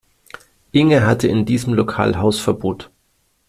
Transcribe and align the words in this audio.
Inge 0.71 1.05
hatte 1.05 1.27
in 1.27 1.45
diesem 1.45 1.75
Lokal 1.75 2.17
Hausverbot 2.17 2.89